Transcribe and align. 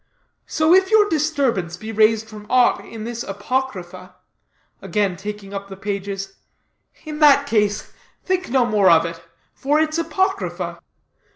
So 0.47 0.73
if 0.73 0.89
your 0.89 1.07
disturbance 1.09 1.77
be 1.77 1.91
raised 1.91 2.27
from 2.27 2.47
aught 2.49 2.83
in 2.83 3.03
this 3.03 3.21
apocrypha," 3.21 4.15
again 4.81 5.15
taking 5.15 5.53
up 5.53 5.67
the 5.67 5.77
pages, 5.77 6.37
"in 7.05 7.19
that 7.19 7.45
case, 7.45 7.93
think 8.25 8.49
no 8.49 8.65
more 8.65 8.89
of 8.89 9.05
it, 9.05 9.21
for 9.53 9.79
it's 9.79 9.99
apocrypha." 9.99 10.79